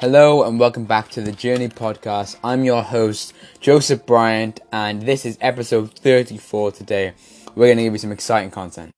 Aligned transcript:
Hello 0.00 0.44
and 0.44 0.60
welcome 0.60 0.84
back 0.84 1.08
to 1.08 1.20
the 1.20 1.32
Journey 1.32 1.66
Podcast. 1.66 2.36
I'm 2.44 2.62
your 2.62 2.84
host, 2.84 3.34
Joseph 3.58 4.06
Bryant, 4.06 4.60
and 4.70 5.02
this 5.02 5.26
is 5.26 5.36
episode 5.40 5.92
34 5.92 6.70
today. 6.70 7.14
We're 7.56 7.66
going 7.66 7.78
to 7.78 7.82
give 7.82 7.94
you 7.94 7.98
some 7.98 8.12
exciting 8.12 8.52
content. 8.52 8.92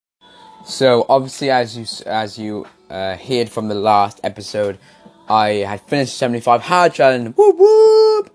So, 0.66 1.06
obviously, 1.08 1.48
as 1.48 1.74
you 1.74 1.86
as 2.04 2.38
you 2.38 2.66
uh, 2.90 3.16
heard 3.16 3.48
from 3.48 3.68
the 3.68 3.74
last 3.74 4.20
episode, 4.24 4.78
I 5.26 5.64
had 5.64 5.80
finished 5.80 6.18
75 6.18 6.60
hard 6.60 6.92
challenge, 6.92 7.34
whoop 7.34 7.56
whoop, 7.56 8.30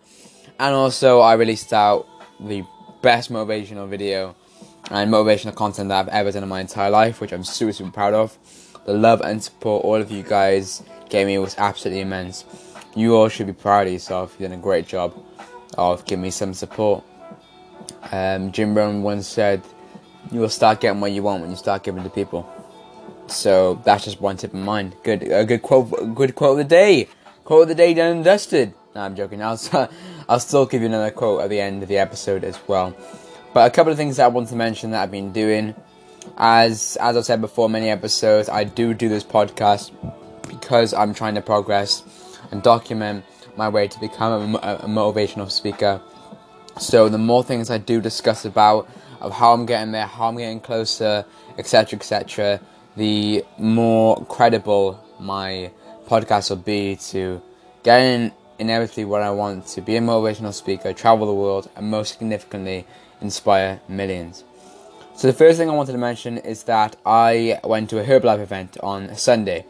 and 0.59 0.73
also 0.73 1.19
I 1.19 1.35
released 1.35 1.71
out 1.71 2.07
the 2.39 2.65
best 3.03 3.31
motivational 3.31 3.87
video 3.87 4.35
and 4.89 5.13
motivational 5.13 5.53
content 5.53 5.89
that 5.89 5.99
I've 5.99 6.07
ever 6.07 6.31
done 6.31 6.41
in 6.41 6.49
my 6.49 6.61
entire 6.61 6.89
life, 6.89 7.21
which 7.21 7.31
I'm 7.31 7.43
super 7.43 7.73
super 7.73 7.91
proud 7.91 8.15
of. 8.15 8.35
The 8.87 8.93
love 8.93 9.21
and 9.21 9.43
support 9.43 9.85
all 9.85 10.01
of 10.01 10.09
you 10.09 10.23
guys 10.23 10.81
gave 11.15 11.27
me 11.27 11.37
was 11.37 11.55
absolutely 11.57 12.01
immense. 12.01 12.43
You 12.93 13.15
all 13.15 13.29
should 13.29 13.47
be 13.47 13.53
proud 13.53 13.87
of 13.87 13.93
yourself. 13.93 14.35
You've 14.37 14.49
done 14.49 14.59
a 14.59 14.61
great 14.61 14.85
job 14.85 15.15
of 15.77 16.03
giving 16.05 16.23
me 16.23 16.29
some 16.29 16.53
support. 16.53 17.05
Um, 18.11 18.51
Jim 18.51 18.75
Rohn 18.75 19.01
once 19.01 19.25
said, 19.25 19.61
"You 20.29 20.41
will 20.41 20.49
start 20.49 20.81
getting 20.81 20.99
what 20.99 21.13
you 21.13 21.23
want 21.23 21.41
when 21.41 21.51
you 21.51 21.55
start 21.55 21.83
giving 21.83 22.03
to 22.03 22.09
people." 22.09 22.45
So 23.27 23.79
that's 23.85 24.03
just 24.03 24.19
one 24.19 24.35
tip 24.35 24.53
of 24.53 24.59
mind. 24.59 24.93
Good, 25.03 25.23
a 25.23 25.45
good 25.45 25.61
quote. 25.61 25.89
Good 26.13 26.35
quote 26.35 26.51
of 26.51 26.57
the 26.57 26.75
day. 26.81 27.07
Quote 27.45 27.61
of 27.61 27.69
the 27.69 27.75
day 27.75 27.93
done 27.93 28.17
and 28.17 28.25
dusted. 28.25 28.73
No, 28.93 29.01
I'm 29.01 29.15
joking. 29.15 29.41
I'll, 29.41 29.59
I'll 30.29 30.41
still 30.41 30.65
give 30.65 30.81
you 30.81 30.87
another 30.87 31.11
quote 31.11 31.41
at 31.41 31.49
the 31.49 31.61
end 31.61 31.81
of 31.81 31.87
the 31.87 31.97
episode 31.97 32.43
as 32.43 32.59
well. 32.67 32.93
But 33.53 33.71
a 33.71 33.73
couple 33.73 33.91
of 33.93 33.97
things 33.97 34.17
that 34.17 34.25
I 34.25 34.27
want 34.27 34.49
to 34.49 34.55
mention 34.57 34.91
that 34.91 35.01
I've 35.03 35.11
been 35.11 35.31
doing. 35.31 35.75
As 36.37 36.97
as 36.99 37.15
I've 37.15 37.25
said 37.25 37.39
before, 37.39 37.69
many 37.69 37.89
episodes, 37.89 38.49
I 38.49 38.65
do 38.65 38.93
do 38.93 39.07
this 39.07 39.23
podcast 39.23 39.91
because 40.47 40.93
I'm 40.93 41.13
trying 41.13 41.35
to 41.35 41.41
progress 41.41 42.03
and 42.51 42.61
document 42.61 43.25
my 43.57 43.69
way 43.69 43.87
to 43.87 43.99
become 43.99 44.55
a, 44.55 44.57
a, 44.57 44.87
motivational 44.87 45.49
speaker. 45.49 46.01
So 46.79 47.09
the 47.09 47.17
more 47.17 47.43
things 47.43 47.69
I 47.69 47.77
do 47.77 48.01
discuss 48.01 48.45
about 48.45 48.89
of 49.21 49.31
how 49.31 49.53
I'm 49.53 49.65
getting 49.65 49.91
there, 49.91 50.05
how 50.05 50.27
I'm 50.27 50.37
getting 50.37 50.59
closer, 50.59 51.25
etc., 51.57 51.97
etc., 51.97 52.59
the 52.97 53.45
more 53.57 54.25
credible 54.25 55.03
my 55.19 55.71
podcast 56.07 56.49
will 56.49 56.57
be 56.57 56.95
to 56.97 57.41
getting 57.83 58.31
inevitably 58.59 59.05
what 59.05 59.21
I 59.21 59.31
want 59.31 59.67
to 59.67 59.81
be 59.81 59.95
a 59.97 60.01
motivational 60.01 60.53
speaker, 60.53 60.93
travel 60.93 61.27
the 61.27 61.33
world, 61.33 61.69
and 61.75 61.89
most 61.89 62.17
significantly, 62.17 62.85
inspire 63.21 63.79
millions. 63.87 64.43
So 65.15 65.27
the 65.27 65.33
first 65.33 65.57
thing 65.57 65.69
I 65.69 65.73
wanted 65.73 65.93
to 65.93 65.97
mention 65.97 66.37
is 66.37 66.63
that 66.63 66.97
I 67.05 67.59
went 67.63 67.89
to 67.91 67.99
a 67.99 68.03
Herbalife 68.03 68.41
event 68.41 68.77
on 68.83 69.15
Sunday. 69.15 69.65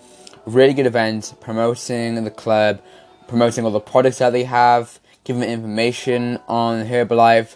Really 0.46 0.74
good 0.74 0.86
event, 0.86 1.34
promoting 1.42 2.24
the 2.24 2.32
club, 2.32 2.82
promoting 3.28 3.66
all 3.66 3.72
the 3.72 3.80
products 3.80 4.20
that 4.20 4.32
they 4.32 4.44
have, 4.44 5.00
giving 5.24 5.42
information 5.44 6.40
on 6.48 6.86
Herbalife, 6.86 7.56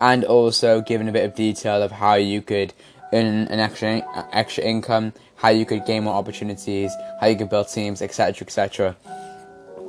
and 0.00 0.24
also 0.24 0.80
giving 0.80 1.08
a 1.08 1.12
bit 1.12 1.24
of 1.24 1.34
detail 1.34 1.82
of 1.82 1.92
how 1.92 2.14
you 2.14 2.42
could 2.42 2.74
earn 3.12 3.46
an 3.48 3.60
extra 3.60 4.02
extra 4.32 4.64
income, 4.64 5.12
how 5.36 5.48
you 5.48 5.64
could 5.64 5.86
gain 5.86 6.04
more 6.04 6.14
opportunities, 6.14 6.92
how 7.20 7.28
you 7.28 7.36
could 7.36 7.48
build 7.48 7.68
teams, 7.68 8.02
etc., 8.02 8.46
etc. 8.46 8.96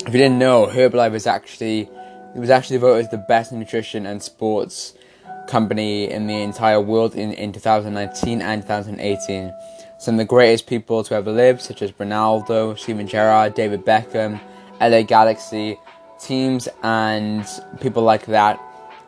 If 0.05 0.13
you 0.13 0.19
didn't 0.19 0.37
know, 0.37 0.67
Herbalife 0.67 1.15
is 1.15 1.25
actually 1.25 1.89
it 2.35 2.39
was 2.39 2.49
actually 2.49 2.77
voted 2.77 3.05
as 3.05 3.11
the 3.11 3.17
best 3.17 3.51
nutrition 3.51 4.05
and 4.05 4.21
sports 4.21 4.93
company 5.47 6.11
in 6.11 6.27
the 6.27 6.41
entire 6.41 6.81
world 6.81 7.15
in, 7.15 7.31
in 7.33 7.53
2019 7.53 8.41
and 8.41 8.61
2018. 8.61 9.53
Some 10.05 10.13
of 10.13 10.19
the 10.19 10.25
greatest 10.25 10.67
people 10.67 11.03
to 11.03 11.15
ever 11.15 11.31
live, 11.31 11.59
such 11.59 11.81
as 11.81 11.91
Ronaldo, 11.93 12.77
Steven 12.77 13.07
Gerrard, 13.07 13.55
David 13.55 13.83
Beckham, 13.83 14.39
LA 14.79 15.01
Galaxy, 15.01 15.79
teams 16.19 16.69
and 16.83 17.43
people 17.81 18.03
like 18.03 18.27
that 18.27 18.61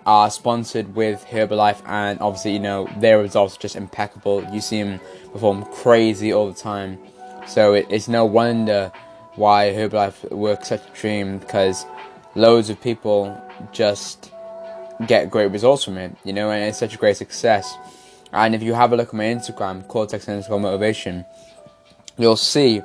are 0.07 0.31
sponsored 0.31 0.95
with 0.95 1.23
Herbalife, 1.25 1.83
and 1.85 2.19
obviously, 2.19 2.53
you 2.53 2.59
know, 2.59 2.89
their 2.97 3.19
results 3.19 3.55
are 3.55 3.59
just 3.59 3.75
impeccable. 3.75 4.43
You 4.51 4.59
see 4.59 4.81
them 4.81 4.99
perform 5.31 5.65
crazy 5.65 6.33
all 6.33 6.47
the 6.47 6.59
time. 6.59 6.97
So 7.45 7.75
it, 7.75 7.85
it's 7.91 8.07
no 8.07 8.25
wonder 8.25 8.91
why 9.35 9.73
Herbalife 9.73 10.31
works 10.31 10.69
such 10.69 10.81
a 10.81 10.99
dream 10.99 11.37
because 11.37 11.85
loads 12.33 12.71
of 12.71 12.81
people 12.81 13.39
just 13.71 14.31
get 15.05 15.29
great 15.29 15.51
results 15.51 15.83
from 15.83 15.99
it, 15.99 16.17
you 16.23 16.33
know, 16.33 16.49
and 16.49 16.63
it's 16.63 16.79
such 16.79 16.95
a 16.95 16.97
great 16.97 17.17
success. 17.17 17.77
And 18.33 18.53
if 18.53 18.61
you 18.61 18.73
have 18.73 18.91
a 18.91 18.97
look 18.97 19.09
at 19.09 19.13
my 19.13 19.25
Instagram, 19.25 19.87
Cortex 19.87 20.27
underscore 20.27 20.59
motivation, 20.59 21.25
you'll 22.17 22.35
see 22.35 22.81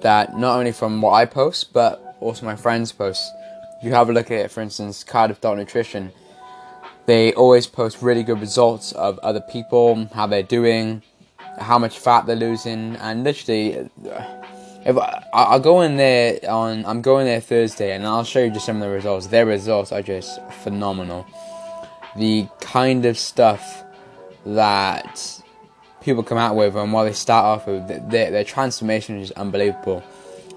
that 0.00 0.36
not 0.36 0.58
only 0.58 0.72
from 0.72 1.00
what 1.00 1.12
I 1.12 1.26
post, 1.26 1.72
but 1.72 2.16
also 2.20 2.46
my 2.46 2.56
friends 2.56 2.92
post. 2.92 3.32
If 3.78 3.84
you 3.84 3.92
have 3.92 4.10
a 4.10 4.12
look 4.12 4.30
at 4.30 4.38
it, 4.38 4.50
for 4.50 4.60
instance, 4.60 5.04
Cardiff 5.04 5.40
Dot 5.40 5.56
Nutrition, 5.56 6.12
they 7.06 7.32
always 7.34 7.66
post 7.66 8.02
really 8.02 8.22
good 8.22 8.40
results 8.40 8.92
of 8.92 9.18
other 9.20 9.40
people, 9.40 10.08
how 10.14 10.26
they're 10.26 10.42
doing, 10.42 11.02
how 11.58 11.78
much 11.78 11.98
fat 11.98 12.26
they're 12.26 12.36
losing, 12.36 12.96
and 12.96 13.24
literally, 13.24 13.88
if 14.84 14.96
I, 14.96 15.24
I'll 15.32 15.60
go 15.60 15.80
in 15.82 15.96
there 15.96 16.38
on, 16.48 16.84
I'm 16.84 17.02
going 17.02 17.26
there 17.26 17.40
Thursday, 17.40 17.94
and 17.94 18.06
I'll 18.06 18.24
show 18.24 18.40
you 18.44 18.50
just 18.50 18.66
some 18.66 18.76
of 18.76 18.82
the 18.82 18.88
results. 18.88 19.28
Their 19.28 19.46
results 19.46 19.92
are 19.92 20.02
just 20.02 20.40
phenomenal 20.62 21.26
the 22.16 22.48
kind 22.60 23.06
of 23.06 23.18
stuff 23.18 23.84
that 24.46 25.42
people 26.00 26.22
come 26.22 26.38
out 26.38 26.56
with 26.56 26.74
and 26.76 26.92
while 26.92 27.04
they 27.04 27.12
start 27.12 27.44
off 27.44 27.66
with 27.66 27.86
their, 28.10 28.30
their 28.30 28.44
transformation 28.44 29.18
is 29.18 29.30
unbelievable. 29.32 30.02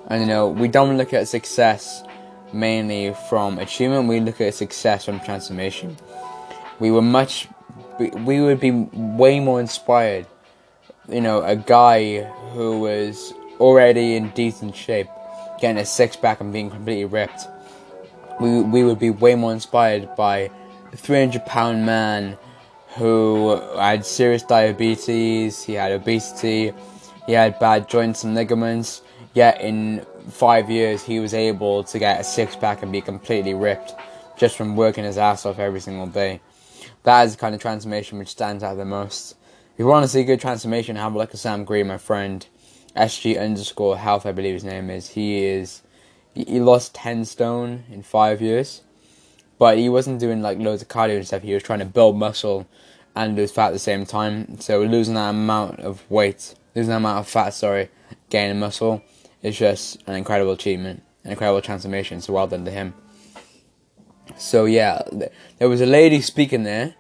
And 0.08 0.22
you 0.22 0.28
know 0.28 0.50
we 0.50 0.68
don't 0.68 0.98
look 0.98 1.14
at 1.14 1.28
success 1.28 2.04
mainly 2.52 3.16
from 3.30 3.58
achievement 3.58 4.08
we 4.08 4.20
look 4.20 4.40
at 4.42 4.54
success 4.54 5.06
from 5.06 5.20
transformation. 5.20 5.98
We 6.80 6.92
were 6.92 7.02
much 7.02 7.48
we 8.00 8.42
would 8.42 8.60
be 8.60 8.72
way 8.72 9.40
more 9.40 9.60
inspired 9.60 10.26
you 11.10 11.22
know 11.22 11.44
a 11.44 11.56
guy 11.56 12.24
who 12.54 12.80
was 12.80 13.34
already 13.60 14.16
in 14.16 14.30
decent 14.32 14.76
shape 14.76 15.08
getting 15.60 15.78
a 15.78 15.86
six 15.86 16.16
pack 16.16 16.42
and 16.42 16.52
being 16.52 16.70
completely 16.70 17.06
ripped. 17.06 17.48
We, 18.42 18.62
we 18.62 18.84
would 18.84 19.00
be 19.00 19.10
way 19.10 19.36
more 19.36 19.54
inspired 19.54 20.14
by 20.16 20.50
a 20.92 20.98
300 20.98 21.46
pound 21.46 21.86
man 21.86 22.38
who 22.96 23.60
had 23.78 24.06
serious 24.06 24.44
diabetes, 24.44 25.64
he 25.64 25.74
had 25.74 25.92
obesity, 25.92 26.74
he 27.26 27.34
had 27.34 27.58
bad 27.60 27.90
joints 27.90 28.24
and 28.24 28.36
ligaments, 28.36 29.02
yet 29.34 29.60
in 29.62 30.06
five 30.30 30.70
years 30.70 31.04
he 31.04 31.20
was 31.20 31.34
able 31.34 31.84
to 31.84 32.00
get 32.00 32.20
a 32.20 32.24
six 32.24 32.56
pack 32.56 32.84
and 32.84 32.92
be 32.92 33.02
completely 33.02 33.54
ripped 33.54 33.94
just 34.38 34.56
from 34.56 34.76
working 34.76 35.04
his 35.04 35.18
ass 35.18 35.46
off 35.46 35.60
every 35.60 35.80
single 35.80 36.08
day. 36.08 36.42
That 37.04 37.24
is 37.24 37.36
the 37.36 37.40
kind 37.40 37.56
of 37.56 37.62
transformation 37.62 38.20
which 38.20 38.30
stands 38.30 38.64
out 38.64 38.76
the 38.76 38.86
most. 38.86 39.36
If 39.74 39.80
you 39.80 39.88
want 39.88 40.04
to 40.04 40.10
see 40.10 40.22
a 40.22 40.24
good 40.24 40.40
transformation, 40.40 40.96
have 40.96 41.16
a 41.16 41.18
look 41.18 41.32
at 41.32 41.40
Sam 41.40 41.64
Green, 41.66 41.88
my 41.88 41.98
friend. 41.98 42.46
SG 42.96 43.42
underscore 43.42 43.98
health, 43.98 44.26
I 44.26 44.32
believe 44.32 44.54
his 44.54 44.64
name 44.64 44.90
is. 44.90 45.10
He 45.10 45.44
is 45.46 45.82
he 46.36 46.60
lost 46.60 46.96
ten 46.96 47.26
stone 47.26 47.84
in 47.92 48.04
five 48.04 48.42
years 48.42 48.82
but 49.64 49.78
he 49.78 49.88
wasn't 49.88 50.20
doing 50.20 50.42
like 50.42 50.60
loads 50.60 50.82
of 50.82 50.90
cardio 50.90 51.16
and 51.16 51.26
stuff. 51.26 51.42
He 51.42 51.54
was 51.54 51.64
trying 51.64 51.80
to 51.80 51.86
build 51.86 52.18
muscle 52.18 52.68
and 53.16 53.34
lose 53.34 53.50
fat 53.50 53.68
at 53.68 53.72
the 53.72 53.80
same 53.80 54.06
time. 54.06 54.60
So 54.60 54.82
losing 54.84 55.14
that 55.14 55.30
amount 55.30 55.80
of 55.80 56.04
weight, 56.12 56.54
losing 56.76 56.90
that 56.90 56.98
amount 56.98 57.20
of 57.20 57.30
fat, 57.30 57.52
sorry, 57.52 57.88
gaining 58.30 58.60
muscle 58.60 59.02
is 59.42 59.58
just 59.58 60.04
an 60.06 60.16
incredible 60.16 60.52
achievement, 60.52 61.02
an 61.24 61.32
incredible 61.32 61.62
transformation. 61.62 62.20
So 62.20 62.34
well 62.34 62.46
done 62.46 62.66
to 62.66 62.72
him. 62.72 62.94
So 64.36 64.66
yeah, 64.66 65.02
there 65.60 65.70
was 65.70 65.80
a 65.80 65.86
lady 65.86 66.20
speaking 66.20 66.64
there, 66.64 66.96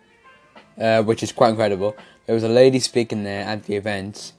uh, 0.79 1.03
which 1.03 1.21
is 1.21 1.33
quite 1.33 1.49
incredible. 1.49 1.97
There 2.27 2.33
was 2.33 2.45
a 2.45 2.47
lady 2.47 2.79
speaking 2.79 3.25
there 3.25 3.43
at 3.43 3.65
the 3.65 3.75
event 3.75 4.31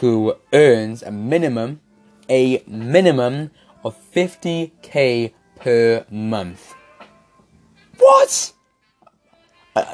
who 0.00 0.34
earns 0.52 1.04
a 1.04 1.12
minimum, 1.12 1.80
a 2.28 2.60
minimum 2.66 3.52
of 3.84 3.96
50k 4.12 5.32
per 5.60 6.04
month. 6.10 6.74
What? 7.98 8.52
Uh, 9.76 9.84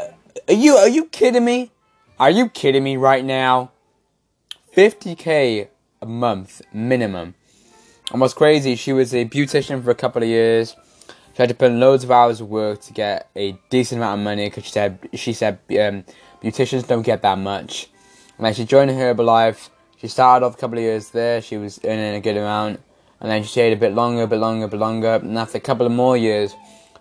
are 0.48 0.54
you 0.54 0.76
are 0.76 0.88
you 0.88 1.06
kidding 1.06 1.44
me? 1.44 1.72
Are 2.18 2.30
you 2.30 2.48
kidding 2.48 2.84
me 2.84 2.96
right 2.96 3.24
now? 3.24 3.72
50k 4.76 5.68
a 6.02 6.06
month 6.06 6.62
minimum. 6.72 7.34
And 8.12 8.20
what's 8.20 8.34
crazy, 8.34 8.76
she 8.76 8.92
was 8.92 9.14
a 9.14 9.24
beautician 9.24 9.82
for 9.82 9.90
a 9.90 9.94
couple 9.94 10.22
of 10.22 10.28
years. 10.28 10.76
She 11.08 11.42
had 11.42 11.48
to 11.48 11.54
put 11.54 11.70
in 11.70 11.80
loads 11.80 12.04
of 12.04 12.10
hours 12.10 12.40
of 12.40 12.48
work 12.48 12.80
to 12.82 12.92
get 12.92 13.30
a 13.34 13.58
decent 13.70 14.00
amount 14.00 14.20
of 14.20 14.24
money 14.24 14.48
because 14.48 14.64
she 14.64 14.70
said 14.70 14.98
she 15.14 15.32
said 15.32 15.58
um, 15.70 16.04
beauticians 16.42 16.86
don't 16.86 17.02
get 17.02 17.22
that 17.22 17.38
much. 17.38 17.88
And 18.36 18.46
then 18.46 18.54
she 18.54 18.64
joined 18.64 18.90
Herbalife. 18.90 19.70
She 19.96 20.08
started 20.08 20.44
off 20.44 20.54
a 20.54 20.58
couple 20.58 20.78
of 20.78 20.84
years 20.84 21.10
there. 21.10 21.40
She 21.40 21.56
was 21.56 21.80
earning 21.84 22.14
a 22.14 22.20
good 22.20 22.36
amount, 22.36 22.80
and 23.20 23.30
then 23.30 23.42
she 23.42 23.48
stayed 23.48 23.72
a 23.72 23.76
bit 23.76 23.94
longer, 23.94 24.22
a 24.22 24.26
bit 24.26 24.38
longer, 24.38 24.66
a 24.66 24.68
bit 24.68 24.80
longer. 24.80 25.14
And 25.14 25.38
after 25.38 25.58
a 25.58 25.60
couple 25.60 25.86
of 25.86 25.92
more 25.92 26.16
years, 26.16 26.54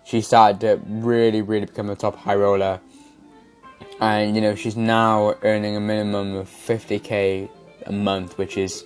she 0.04 0.20
started 0.20 0.60
to 0.60 0.80
really, 0.86 1.42
really 1.42 1.66
become 1.66 1.90
a 1.90 1.96
top 1.96 2.16
high 2.16 2.36
roller. 2.36 2.80
And 4.00 4.34
you 4.34 4.42
know, 4.42 4.54
she's 4.54 4.76
now 4.76 5.34
earning 5.42 5.76
a 5.76 5.80
minimum 5.80 6.34
of 6.34 6.48
50k 6.48 7.48
a 7.86 7.92
month, 7.92 8.38
which 8.38 8.56
is 8.56 8.84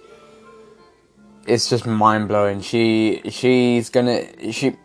it's 1.46 1.68
just 1.68 1.86
mind 1.86 2.28
blowing. 2.28 2.60
She 2.60 3.22
she's 3.30 3.90
gonna 3.90 4.52
she, 4.52 4.76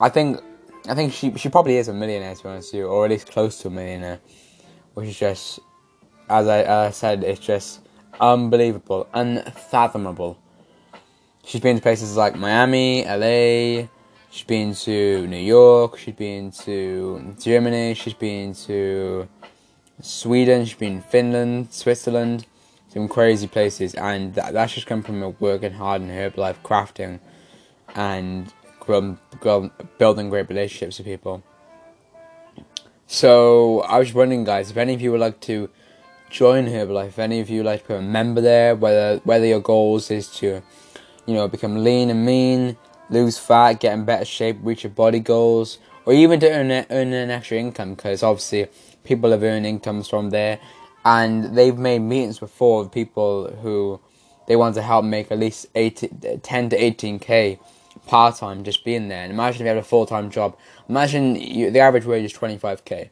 I 0.00 0.08
think 0.08 0.40
I 0.88 0.94
think 0.94 1.12
she 1.12 1.34
she 1.36 1.48
probably 1.48 1.76
is 1.76 1.88
a 1.88 1.92
millionaire 1.92 2.34
to 2.34 2.42
be 2.42 2.48
honest 2.48 2.72
with 2.72 2.80
you, 2.80 2.86
or 2.86 3.04
at 3.04 3.10
least 3.10 3.30
close 3.30 3.58
to 3.58 3.68
a 3.68 3.70
millionaire, 3.70 4.20
which 4.94 5.08
is 5.08 5.18
just 5.18 5.60
as 6.28 6.46
I, 6.48 6.62
as 6.62 6.68
I 6.68 6.90
said, 6.90 7.24
it's 7.24 7.40
just 7.40 7.80
unbelievable, 8.20 9.08
unfathomable. 9.12 10.38
She's 11.44 11.60
been 11.60 11.76
to 11.76 11.82
places 11.82 12.16
like 12.16 12.36
Miami, 12.36 13.04
LA. 13.04 13.88
She's 14.34 14.42
been 14.42 14.74
to 14.74 15.28
New 15.28 15.36
York. 15.36 15.96
She's 15.96 16.16
been 16.16 16.50
to 16.66 17.36
Germany. 17.40 17.94
She's 17.94 18.14
been 18.14 18.52
to 18.66 19.28
Sweden. 20.00 20.64
She's 20.64 20.76
been 20.76 21.02
Finland, 21.02 21.68
Switzerland, 21.72 22.44
some 22.88 23.06
crazy 23.06 23.46
places, 23.46 23.94
and 23.94 24.34
that, 24.34 24.52
that's 24.52 24.74
just 24.74 24.88
come 24.88 25.04
from 25.04 25.20
her 25.20 25.28
working 25.28 25.74
hard 25.74 26.02
in 26.02 26.08
her 26.08 26.32
life, 26.36 26.60
crafting, 26.64 27.20
and 27.94 28.52
building 29.98 30.30
great 30.30 30.48
relationships 30.48 30.98
with 30.98 31.06
people. 31.06 31.44
So 33.06 33.82
I 33.82 34.00
was 34.00 34.12
wondering, 34.12 34.42
guys, 34.42 34.68
if 34.68 34.76
any 34.76 34.94
of 34.94 35.00
you 35.00 35.12
would 35.12 35.20
like 35.20 35.38
to 35.42 35.70
join 36.28 36.66
Herbalife, 36.66 37.06
if 37.06 37.18
any 37.20 37.38
of 37.38 37.48
you 37.48 37.58
would 37.58 37.66
like 37.66 37.82
to 37.82 37.86
become 37.86 38.04
a 38.04 38.08
member 38.08 38.40
there, 38.40 38.74
whether 38.74 39.18
whether 39.18 39.46
your 39.46 39.60
goals 39.60 40.10
is 40.10 40.26
to, 40.38 40.60
you 41.24 41.34
know, 41.34 41.46
become 41.46 41.84
lean 41.84 42.10
and 42.10 42.26
mean, 42.26 42.76
lose 43.10 43.38
fat, 43.38 43.80
get 43.80 43.92
in 43.92 44.04
better 44.04 44.24
shape, 44.24 44.58
reach 44.62 44.84
your 44.84 44.90
body 44.90 45.20
goals, 45.20 45.78
or 46.06 46.12
even 46.12 46.40
to 46.40 46.50
earn 46.50 46.70
earn 46.70 47.12
an 47.12 47.30
extra 47.30 47.58
income, 47.58 47.94
because 47.94 48.22
obviously 48.22 48.66
people 49.04 49.30
have 49.30 49.42
earned 49.42 49.66
incomes 49.66 50.08
from 50.08 50.30
there, 50.30 50.58
and 51.04 51.56
they've 51.56 51.76
made 51.76 52.00
meetings 52.00 52.38
before 52.38 52.82
with 52.82 52.92
people 52.92 53.50
who 53.62 54.00
they 54.46 54.56
want 54.56 54.74
to 54.74 54.82
help 54.82 55.04
make 55.04 55.30
at 55.30 55.38
least 55.38 55.66
80, 55.74 56.38
10 56.42 56.68
to 56.70 56.78
18k 56.78 57.58
part 58.06 58.36
time 58.36 58.64
just 58.64 58.84
being 58.84 59.08
there. 59.08 59.22
And 59.22 59.32
imagine 59.32 59.62
if 59.62 59.64
you 59.64 59.68
had 59.68 59.76
a 59.76 59.82
full 59.82 60.06
time 60.06 60.30
job. 60.30 60.56
Imagine 60.88 61.36
you, 61.36 61.70
the 61.70 61.80
average 61.80 62.04
wage 62.04 62.24
is 62.24 62.32
25k. 62.32 63.10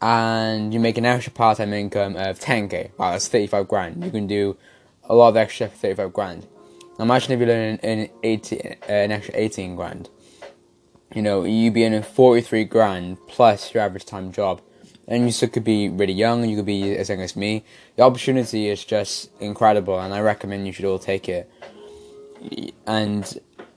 And 0.00 0.74
you 0.74 0.80
make 0.80 0.98
an 0.98 1.06
extra 1.06 1.32
part 1.32 1.58
time 1.58 1.72
income 1.72 2.16
of 2.16 2.38
10k. 2.38 2.90
Wow, 2.98 3.12
that's 3.12 3.28
35 3.28 3.68
grand. 3.68 4.04
You 4.04 4.10
can 4.10 4.26
do 4.26 4.56
a 5.04 5.14
lot 5.14 5.28
of 5.28 5.36
extra 5.36 5.68
for 5.68 5.76
35 5.76 6.12
grand. 6.12 6.46
Imagine 6.98 7.32
if 7.32 7.40
you 7.40 7.46
learn 7.46 7.78
an, 7.82 8.08
18, 8.22 8.60
uh, 8.60 8.92
an 8.92 9.12
extra 9.12 9.34
18 9.36 9.76
grand. 9.76 10.08
You 11.14 11.22
know, 11.22 11.44
you'd 11.44 11.74
be 11.74 11.84
earning 11.84 12.02
43 12.02 12.64
grand 12.64 13.18
plus 13.28 13.74
your 13.74 13.82
average 13.82 14.06
time 14.06 14.32
job. 14.32 14.62
And 15.06 15.24
you 15.24 15.30
still 15.30 15.50
could 15.50 15.62
be 15.62 15.88
really 15.88 16.14
young, 16.14 16.48
you 16.48 16.56
could 16.56 16.66
be 16.66 16.96
as 16.96 17.10
young 17.10 17.20
as 17.20 17.36
me. 17.36 17.64
The 17.96 18.02
opportunity 18.02 18.68
is 18.68 18.84
just 18.84 19.30
incredible, 19.40 20.00
and 20.00 20.12
I 20.12 20.20
recommend 20.20 20.66
you 20.66 20.72
should 20.72 20.84
all 20.84 20.98
take 20.98 21.28
it. 21.28 21.48
And 22.86 23.22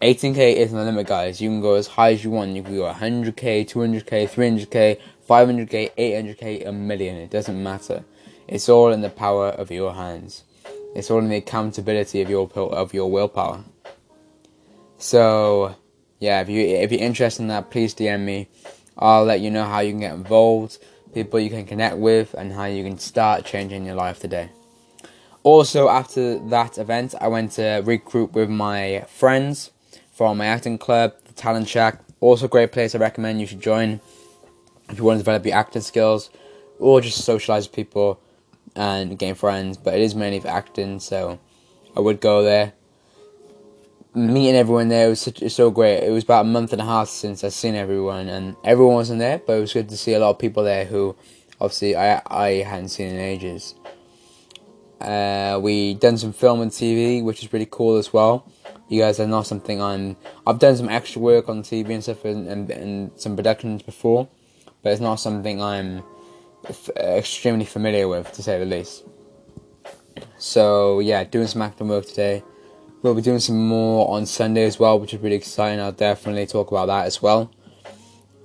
18k 0.02 0.56
isn't 0.56 0.76
the 0.76 0.86
limit, 0.86 1.06
guys. 1.06 1.40
You 1.40 1.50
can 1.50 1.62
go 1.62 1.76
as 1.76 1.86
high 1.86 2.14
as 2.14 2.24
you 2.24 2.32
want. 2.32 2.56
You 2.56 2.64
can 2.64 2.76
go 2.76 2.92
100k, 2.92 3.70
200k, 3.70 4.30
300k, 4.30 5.00
500k, 5.30 5.92
800k, 5.96 6.68
a 6.68 6.72
million. 6.72 7.18
It 7.18 7.30
doesn't 7.30 7.62
matter. 7.62 8.06
It's 8.48 8.68
all 8.68 8.92
in 8.92 9.02
the 9.02 9.10
power 9.10 9.50
of 9.50 9.70
your 9.70 9.94
hands. 9.94 10.46
It's 10.96 11.12
all 11.12 11.20
in 11.20 11.30
the 11.30 11.38
accountability 11.38 12.22
of 12.22 12.30
your 12.30 12.50
of 12.56 12.94
your 12.94 13.10
willpower. 13.12 13.64
So, 14.98 15.76
yeah, 16.20 16.42
if 16.42 16.50
you 16.50 16.62
if 16.62 16.92
you're 16.92 17.02
interested 17.02 17.44
in 17.44 17.48
that, 17.50 17.72
please 17.72 17.94
DM 17.94 18.22
me. 18.22 18.50
I'll 18.98 19.24
let 19.24 19.40
you 19.40 19.50
know 19.50 19.64
how 19.64 19.80
you 19.80 19.92
can 19.92 20.02
get 20.02 20.14
involved, 20.14 20.78
people 21.14 21.40
you 21.40 21.50
can 21.50 21.66
connect 21.66 21.98
with, 21.98 22.34
and 22.34 22.52
how 22.52 22.66
you 22.66 22.84
can 22.84 23.00
start 23.00 23.46
changing 23.46 23.86
your 23.86 23.96
life 23.96 24.20
today. 24.20 24.50
Also, 25.44 25.88
after 25.88 26.38
that 26.50 26.78
event, 26.78 27.16
I 27.22 27.30
went 27.30 27.54
to 27.54 27.62
regroup 27.62 28.34
with 28.34 28.50
my 28.50 29.06
friends 29.08 29.72
from 30.12 30.38
my 30.38 30.48
acting 30.48 30.78
club, 30.78 31.14
the 31.26 31.34
Talent 31.34 31.70
Shack. 31.70 32.02
Also, 32.20 32.46
a 32.46 32.50
great 32.50 32.74
place 32.74 32.94
I 32.94 32.98
recommend 32.98 33.40
you 33.40 33.48
should 33.48 33.62
join 33.62 34.02
if 34.90 34.98
you 34.98 35.06
want 35.06 35.18
to 35.18 35.24
develop 35.24 35.46
your 35.46 35.56
acting 35.56 35.82
skills 35.82 36.30
or 36.78 37.00
just 37.00 37.24
socialize 37.24 37.68
with 37.68 37.76
people 37.76 38.20
and 38.76 39.18
gain 39.18 39.36
friends. 39.36 39.78
But 39.78 39.96
it 39.96 40.02
is 40.02 40.16
mainly 40.16 40.40
for 40.40 40.48
acting, 40.48 41.00
so 41.00 41.40
I 41.96 42.00
would 42.00 42.22
go 42.22 42.44
there. 42.44 42.74
Meeting 44.16 44.56
everyone 44.56 44.90
there 44.90 45.10
was 45.10 45.22
such, 45.22 45.48
so 45.52 45.70
great. 45.70 46.04
It 46.04 46.12
was 46.12 46.24
about 46.24 46.46
a 46.46 46.50
month 46.50 46.74
and 46.74 46.82
a 46.82 46.86
half 46.86 47.10
since 47.10 47.44
I'd 47.44 47.54
seen 47.54 47.76
everyone, 47.76 48.28
and 48.28 48.56
everyone 48.64 48.96
wasn't 48.96 49.20
there, 49.20 49.40
but 49.46 49.54
it 49.54 49.62
was 49.62 49.74
good 49.74 49.90
to 49.90 49.98
see 49.98 50.14
a 50.14 50.20
lot 50.20 50.32
of 50.32 50.40
people 50.40 50.64
there 50.64 50.86
who 50.86 51.16
obviously 51.62 51.96
I 51.96 52.22
I 52.26 52.50
hadn't 52.64 52.90
seen 52.90 53.10
in 53.10 53.20
ages. 53.20 53.76
Uh, 55.00 55.60
we 55.62 55.94
done 55.94 56.18
some 56.18 56.34
film 56.34 56.62
and 56.62 56.72
TV, 56.72 57.24
which 57.24 57.42
is 57.42 57.48
pretty 57.48 57.68
cool 57.70 57.98
as 57.98 58.12
well 58.12 58.46
you 58.90 59.02
guys 59.02 59.20
are 59.20 59.28
not 59.28 59.46
something 59.46 59.82
I'm. 59.82 60.18
I've 60.46 60.60
done 60.60 60.76
some 60.76 60.90
extra 60.90 61.22
work 61.22 61.48
on 61.48 61.62
TV 61.62 61.92
and 61.94 62.04
stuff 62.04 62.26
and, 62.26 62.48
and, 62.48 62.70
and 62.72 63.12
some 63.16 63.36
productions 63.36 63.84
before, 63.84 64.28
but 64.82 64.92
it's 64.92 65.00
not 65.00 65.16
something 65.16 65.62
I'm 65.62 66.04
extremely 66.98 67.66
familiar 67.66 68.08
with, 68.08 68.32
to 68.34 68.44
say 68.44 68.60
the 68.60 68.66
least. 68.66 69.04
So 70.38 71.00
yeah, 71.00 71.24
doing 71.24 71.48
some 71.48 71.62
acting 71.62 71.88
work 71.88 72.06
today. 72.06 72.44
We'll 73.02 73.16
be 73.16 73.22
doing 73.22 73.40
some 73.40 73.68
more 73.68 74.10
on 74.10 74.26
Sunday 74.26 74.66
as 74.66 74.78
well, 74.78 75.00
which 75.00 75.14
is 75.14 75.22
really 75.22 75.38
exciting. 75.38 75.80
I'll 75.80 75.92
definitely 75.92 76.46
talk 76.46 76.70
about 76.72 76.88
that 76.88 77.06
as 77.06 77.22
well. 77.22 77.52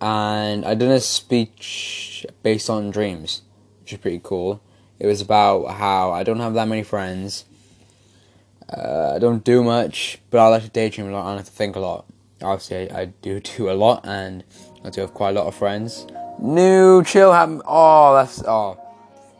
And 0.00 0.64
I 0.64 0.74
did 0.74 0.90
a 0.90 1.00
speech 1.00 2.24
based 2.42 2.70
on 2.70 2.90
dreams, 2.90 3.42
which 3.80 3.94
is 3.94 3.98
pretty 3.98 4.20
cool. 4.22 4.62
It 4.98 5.06
was 5.06 5.20
about 5.20 5.66
how 5.72 6.12
I 6.12 6.22
don't 6.22 6.38
have 6.38 6.54
that 6.54 6.68
many 6.68 6.84
friends 6.84 7.44
uh, 8.72 9.12
I 9.14 9.18
don't 9.18 9.44
do 9.44 9.62
much, 9.62 10.18
but 10.30 10.38
I 10.38 10.48
like 10.48 10.62
to 10.62 10.68
daydream 10.68 11.08
a 11.08 11.12
lot. 11.12 11.26
I 11.26 11.34
like 11.36 11.44
to 11.44 11.50
think 11.50 11.76
a 11.76 11.80
lot. 11.80 12.06
Obviously, 12.42 12.90
I, 12.90 13.00
I, 13.02 13.04
do 13.06 13.40
do 13.56 13.70
a 13.70 13.72
lot, 13.72 14.04
and 14.04 14.44
I 14.84 14.90
do 14.90 15.02
have 15.02 15.14
quite 15.14 15.30
a 15.30 15.32
lot 15.32 15.46
of 15.46 15.54
friends. 15.54 16.06
New 16.38 17.02
chill 17.04 17.32
hop. 17.32 17.62
Oh, 17.66 18.14
that's 18.14 18.42
oh. 18.44 18.80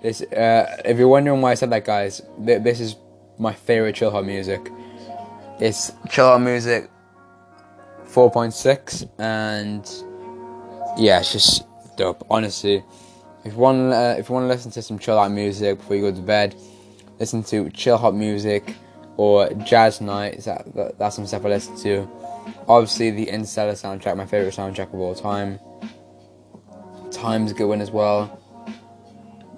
This. 0.03 0.23
Uh, 0.23 0.83
if 0.85 0.99
you're 0.99 1.09
wondering 1.09 1.41
why 1.41 1.53
I 1.53 1.55
said 1.55 1.71
that, 1.71 1.85
guys, 1.85 2.23
th- 2.45 2.63
this 2.63 2.81
is 2.81 2.97
my 3.39 3.53
favorite 3.53 3.95
chill 3.95 4.11
hop 4.11 4.25
music. 4.25 4.71
It's 5.61 5.93
chill 6.11 6.27
hop 6.27 6.41
music. 6.41 6.91
4.6 8.15 9.11
and 9.19 9.85
yeah, 10.97 11.19
it's 11.19 11.33
just 11.33 11.65
dope. 11.97 12.25
Honestly, 12.31 12.85
if 13.45 13.53
you 13.53 13.59
want, 13.59 13.93
uh, 13.93 14.15
if 14.17 14.29
you 14.29 14.35
want 14.35 14.45
to 14.45 14.49
listen 14.49 14.71
to 14.71 14.83
some 14.83 15.01
chill 15.01 15.19
out 15.19 15.33
music 15.33 15.79
before 15.79 15.97
you 15.97 16.03
go 16.03 16.13
to 16.13 16.23
bed, 16.23 16.55
listen 17.19 17.43
to 17.45 17.69
chill 17.71 17.99
hop 17.99 18.15
music 18.15 18.77
or 19.17 19.53
Jazz 19.65 20.01
Nights. 20.01 20.45
That, 20.45 20.73
that, 20.75 20.99
that's 20.99 21.17
some 21.17 21.27
stuff 21.27 21.45
I 21.45 21.49
listen 21.49 21.77
to. 21.79 22.09
Obviously, 22.69 23.11
the 23.11 23.29
Interstellar 23.29 23.73
soundtrack, 23.73 24.17
my 24.17 24.27
favorite 24.27 24.55
soundtrack 24.55 24.95
of 24.95 25.01
all 25.01 25.15
time. 25.15 25.59
Time's 27.15 27.53
one 27.55 27.81
as 27.81 27.91
well. 27.91 28.41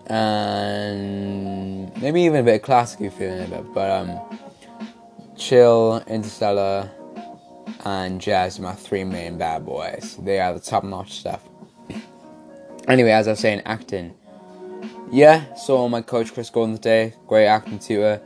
And 0.07 1.97
maybe 2.01 2.23
even 2.23 2.41
a 2.41 2.43
bit 2.43 2.57
of 2.57 2.63
classic 2.63 3.13
feeling 3.13 3.45
a 3.45 3.49
bit, 3.49 3.75
but 3.75 3.91
um, 3.91 4.21
chill, 5.37 6.03
Interstellar, 6.07 6.91
and 7.85 8.21
jazz 8.21 8.59
are 8.59 8.63
my 8.63 8.73
three 8.73 9.05
main 9.05 9.39
bad 9.39 9.67
boys. 9.67 10.17
They 10.23 10.39
are 10.39 10.53
the 10.53 10.61
top 10.61 10.85
notch 10.85 11.13
stuff. 11.13 11.43
Anyway, 12.89 13.11
as 13.11 13.27
I 13.27 13.33
was 13.33 13.41
saying, 13.41 13.63
acting. 13.65 14.15
Yeah, 15.11 15.53
saw 15.55 15.89
my 15.89 16.03
coach 16.03 16.33
Chris 16.33 16.51
Gordon 16.51 16.77
today. 16.77 17.15
Great 17.27 17.47
acting 17.47 17.81
tutor 17.81 18.23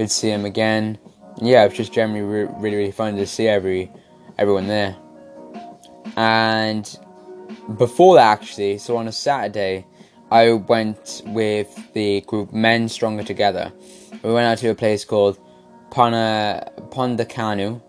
good 0.00 0.08
to 0.08 0.14
see 0.14 0.30
him 0.30 0.46
again. 0.46 0.98
Yeah, 1.42 1.64
it 1.64 1.68
was 1.68 1.76
just 1.76 1.92
generally 1.92 2.22
re- 2.22 2.48
really 2.56 2.76
really 2.76 2.92
fun 2.92 3.16
to 3.16 3.26
see 3.26 3.46
every 3.46 3.90
everyone 4.38 4.66
there. 4.66 4.96
And 6.16 6.98
before 7.76 8.16
that, 8.16 8.40
actually, 8.40 8.78
so 8.78 8.96
on 8.96 9.08
a 9.08 9.12
Saturday, 9.12 9.86
I 10.30 10.52
went 10.52 11.22
with 11.26 11.92
the 11.92 12.20
group 12.22 12.52
Men 12.52 12.88
Stronger 12.88 13.24
Together. 13.24 13.72
We 14.22 14.32
went 14.32 14.46
out 14.46 14.58
to 14.58 14.68
a 14.68 14.74
place 14.74 15.04
called 15.04 15.38
Pona 15.90 16.70
Pondacanu. 16.90 17.82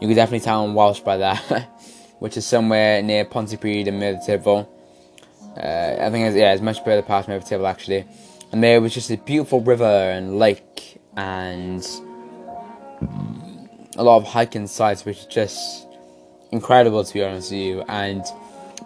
You 0.00 0.08
can 0.08 0.16
definitely 0.16 0.44
tell 0.44 0.64
I'm 0.64 0.74
Welsh 0.74 1.00
by 1.00 1.16
that, 1.16 1.38
which 2.20 2.36
is 2.36 2.46
somewhere 2.46 3.02
near 3.02 3.24
Pontypridd 3.24 3.88
and 3.88 3.98
Merthyr. 3.98 4.66
Uh, 5.56 6.04
I 6.06 6.10
think 6.10 6.26
it's, 6.26 6.36
yeah, 6.36 6.52
it's 6.52 6.62
much 6.62 6.82
further 6.84 7.02
past 7.02 7.28
Merthyr 7.28 7.64
actually. 7.64 8.04
And 8.52 8.62
there 8.62 8.80
was 8.80 8.94
just 8.94 9.10
a 9.10 9.16
beautiful 9.16 9.60
river 9.60 9.84
and 9.84 10.38
lake 10.38 11.00
and 11.16 11.84
a 13.96 14.04
lot 14.04 14.18
of 14.18 14.24
hiking 14.24 14.66
sites, 14.66 15.04
which 15.04 15.18
is 15.18 15.26
just 15.26 15.86
incredible 16.52 17.02
to 17.04 17.14
be 17.14 17.22
honest 17.24 17.50
with 17.50 17.60
you. 17.60 17.82
And 17.88 18.24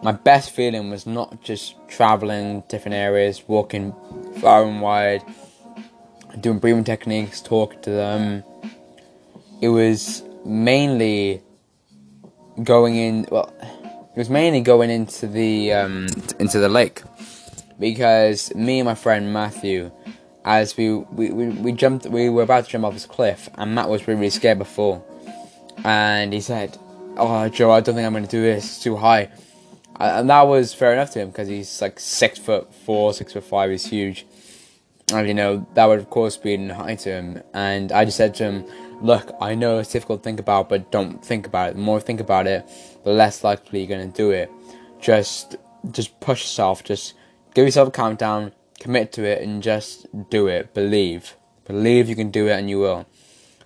my 0.03 0.13
best 0.13 0.51
feeling 0.51 0.91
was 0.91 1.07
not 1.07 1.43
just 1.43 1.75
traveling 1.89 2.63
different 2.69 2.95
areas, 2.95 3.43
walking 3.47 3.95
far 4.41 4.65
and 4.65 4.81
wide, 4.81 5.23
doing 6.41 6.59
breathing 6.59 6.85
techniques, 6.85 7.41
talking 7.41 7.81
to 7.83 7.91
them. 7.91 8.45
It 9.61 9.69
was 9.69 10.23
mainly 10.45 11.43
going 12.63 12.97
in. 12.97 13.27
Well, 13.31 13.53
it 13.61 14.19
was 14.19 14.31
mainly 14.31 14.61
going 14.61 14.91
into 14.91 15.27
the 15.27 15.73
um, 15.73 16.07
into 16.39 16.59
the 16.59 16.69
lake 16.69 17.03
because 17.79 18.55
me 18.55 18.81
and 18.81 18.87
my 18.87 18.95
friend 18.95 19.33
Matthew 19.33 19.91
as 20.45 20.77
we, 20.79 20.95
we, 20.95 21.31
we, 21.31 21.49
we 21.49 21.73
jumped, 21.73 22.07
we 22.07 22.31
were 22.31 22.43
about 22.43 22.65
to 22.65 22.71
jump 22.71 22.85
off 22.85 22.95
this 22.95 23.05
cliff, 23.05 23.51
and 23.57 23.75
Matt 23.75 23.91
was 23.91 24.09
really, 24.09 24.21
really 24.21 24.31
scared 24.31 24.59
before, 24.59 25.05
and 25.85 26.33
he 26.33 26.41
said, 26.41 26.79
"Oh, 27.19 27.49
Joe, 27.51 27.71
I 27.71 27.81
don't 27.81 27.95
think 27.95 28.07
I'm 28.07 28.13
going 28.13 28.25
to 28.25 28.31
do 28.31 28.41
this. 28.41 28.65
It's 28.65 28.83
too 28.83 28.97
high." 28.97 29.31
And 29.99 30.31
that 30.31 30.43
was 30.43 30.73
fair 30.75 30.93
enough 30.93 31.11
to 31.13 31.21
him 31.21 31.29
because 31.29 31.49
he's 31.49 31.83
like 31.83 31.99
six 31.99 32.39
foot 32.39 32.73
four, 32.73 33.13
six 33.13 33.33
foot 33.33 33.45
five. 33.45 33.71
He's 33.71 33.87
huge, 33.87 34.27
and 35.13 35.27
you 35.27 35.35
know 35.35 35.67
that 35.75 35.87
would 35.87 35.99
of 35.99 36.09
course 36.11 36.37
be 36.37 36.69
high 36.69 36.95
to 36.95 37.11
him. 37.11 37.43
And 37.53 37.91
I 37.91 38.05
just 38.05 38.17
said 38.17 38.35
to 38.37 38.45
him, 38.45 38.65
"Look, 39.03 39.33
I 39.41 39.55
know 39.55 39.79
it's 39.79 39.93
difficult 39.93 40.21
to 40.21 40.25
think 40.25 40.41
about, 40.41 40.69
but 40.69 40.93
don't 40.93 41.25
think 41.25 41.47
about 41.47 41.71
it. 41.71 41.75
The 41.75 41.83
more 41.83 41.99
you 41.99 42.03
think 42.03 42.21
about 42.21 42.47
it, 42.47 42.69
the 43.05 43.11
less 43.11 43.43
likely 43.43 43.81
you're 43.81 43.89
going 43.89 44.13
to 44.13 44.17
do 44.17 44.31
it. 44.31 44.51
Just, 45.01 45.57
just 45.91 46.19
push 46.21 46.43
yourself. 46.43 46.85
Just 46.85 47.15
give 47.55 47.65
yourself 47.65 47.89
a 47.89 47.93
countdown." 47.93 48.53
commit 48.79 49.13
to 49.13 49.25
it 49.25 49.43
and 49.43 49.63
just 49.63 50.07
do 50.31 50.47
it. 50.47 50.73
Believe. 50.75 51.37
Believe 51.67 52.09
you 52.09 52.17
can 52.17 52.31
do 52.31 52.47
it 52.49 52.53
and 52.53 52.71
you 52.71 52.79
will. 52.79 53.07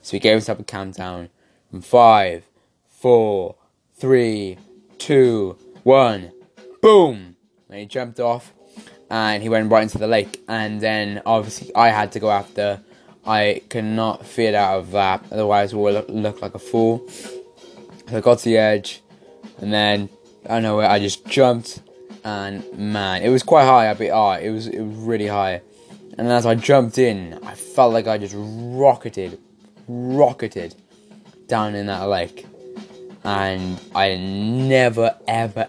So 0.01 0.13
he 0.13 0.21
gave 0.21 0.33
himself 0.33 0.59
a 0.59 0.65
countdown 0.65 1.29
from 1.71 1.83
five, 1.83 2.45
four, 2.89 3.55
three, 3.95 4.59
two, 4.99 5.57
one. 5.83 6.33
Boom! 6.81 7.37
And 7.69 7.79
he 7.79 7.87
jumped 7.87 8.21
off 8.21 8.53
and 9.11 9.43
he 9.43 9.49
went 9.49 9.71
right 9.71 9.83
into 9.83 9.99
the 9.99 10.07
lake. 10.07 10.43
And 10.49 10.81
then 10.81 11.23
obviously 11.27 11.75
I 11.75 11.89
had 11.89 12.13
to 12.13 12.21
go 12.21 12.31
after. 12.31 12.81
I 13.25 13.63
could 13.69 13.85
not 13.85 14.27
fit 14.27 14.55
out 14.55 14.81
of 14.81 14.91
that, 14.93 15.25
otherwise 15.31 15.75
would 15.75 15.95
look, 15.95 16.09
look 16.09 16.43
like 16.43 16.55
a 16.55 16.59
fool. 16.59 17.09
So 17.09 18.17
I 18.17 18.21
got 18.21 18.39
to 18.41 18.45
the 18.45 18.57
edge, 18.57 19.01
and 19.59 19.73
then 19.73 20.09
I 20.45 20.55
don't 20.55 20.63
know 20.65 20.81
I 20.81 20.99
just 20.99 21.25
jumped 21.27 21.81
and 22.25 22.65
man, 22.77 23.23
it 23.23 23.29
was 23.29 23.43
quite 23.43 23.65
high. 23.65 23.91
I 23.91 23.95
bet, 23.95 24.11
oh, 24.13 24.33
it 24.33 24.51
was 24.51 24.67
it 24.67 24.81
was 24.81 24.97
really 24.97 25.27
high. 25.27 25.63
And 26.19 26.29
as 26.29 26.47
I 26.47 26.55
jumped 26.55 26.99
in, 26.99 27.39
I 27.43 27.55
felt 27.55 27.93
like 27.93 28.07
I 28.07 28.19
just 28.19 28.35
rocketed, 28.37 29.39
rocketed 29.89 30.75
down 31.47 31.75
in 31.75 31.87
that 31.87 32.03
lake, 32.09 32.47
and 33.25 33.81
I 33.95 34.17
never, 34.17 35.17
ever, 35.29 35.69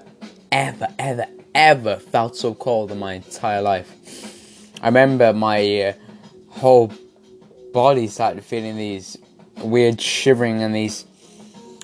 ever, 0.51 0.87
ever, 0.97 1.27
ever 1.53 1.95
felt 1.97 2.35
so 2.35 2.53
cold 2.53 2.91
in 2.91 2.99
my 2.99 3.13
entire 3.13 3.61
life. 3.61 4.71
I 4.81 4.87
remember 4.87 5.33
my 5.33 5.81
uh, 5.81 5.93
whole 6.49 6.91
body 7.73 8.07
started 8.07 8.43
feeling 8.43 8.75
these 8.77 9.17
weird 9.57 10.01
shivering 10.01 10.61
and 10.61 10.75
these 10.75 11.05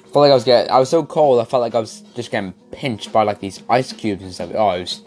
I 0.10 0.12
felt 0.12 0.24
like 0.24 0.32
I 0.32 0.36
was 0.36 0.44
getting, 0.44 0.72
I 0.72 0.80
was 0.80 0.90
so 0.90 1.06
cold. 1.06 1.40
I 1.40 1.46
felt 1.46 1.62
like 1.62 1.76
I 1.76 1.80
was 1.80 2.02
just 2.16 2.32
getting 2.32 2.54
pinched 2.72 3.12
by 3.12 3.22
like 3.22 3.40
these 3.42 3.62
ice 3.70 3.94
cubes 3.94 4.24
and 4.24 4.34
stuff. 4.34 4.50
Oh, 4.56 4.72
it 4.72 4.80
was, 4.80 5.02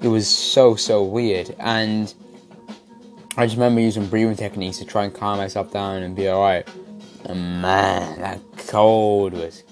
it 0.00 0.06
was 0.06 0.28
so 0.28 0.76
so 0.76 1.02
weird. 1.02 1.56
And 1.58 2.14
I 3.36 3.46
just 3.46 3.56
remember 3.56 3.80
using 3.80 4.06
breathing 4.06 4.36
techniques 4.36 4.78
to 4.78 4.84
try 4.84 5.04
and 5.04 5.12
calm 5.12 5.38
myself 5.38 5.72
down 5.72 6.04
and 6.04 6.14
be 6.14 6.28
alright. 6.28 6.68
And 7.24 7.60
man, 7.60 8.20
that 8.20 8.40
cold 8.68 9.32
was 9.32 9.64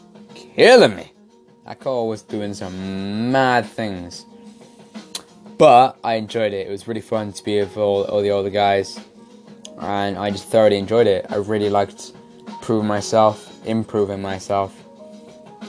killing 0.57 0.97
me. 0.97 1.13
That 1.65 1.79
cold 1.81 2.09
was 2.09 2.23
doing 2.23 2.55
some 2.55 3.31
mad 3.31 3.67
things. 3.67 4.27
But 5.59 5.99
I 6.03 6.15
enjoyed 6.15 6.53
it. 6.53 6.67
It 6.67 6.71
was 6.71 6.89
really 6.89 7.01
fun 7.01 7.33
to 7.33 7.45
be 7.45 7.61
with 7.61 7.77
all, 7.77 8.05
all 8.05 8.21
the 8.21 8.31
older 8.31 8.51
guys. 8.51 8.99
And 9.79 10.19
I 10.19 10.31
just 10.31 10.49
thoroughly 10.49 10.79
enjoyed 10.79 11.07
it. 11.07 11.27
I 11.31 11.37
really 11.37 11.71
liked 11.71 12.13
proving 12.63 12.89
myself 12.89 13.53
improving 13.67 14.23
myself, 14.23 14.75